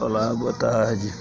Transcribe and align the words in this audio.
Olá, 0.00 0.34
boa 0.34 0.52
tarde. 0.54 1.14